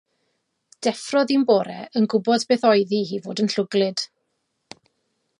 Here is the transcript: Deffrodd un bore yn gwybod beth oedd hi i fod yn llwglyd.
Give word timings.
Deffrodd 0.85 1.33
un 1.35 1.43
bore 1.49 1.75
yn 2.01 2.07
gwybod 2.13 2.45
beth 2.53 2.65
oedd 2.69 2.95
hi 2.99 3.01
i 3.17 3.19
fod 3.27 3.43
yn 3.43 3.51
llwglyd. 3.57 4.05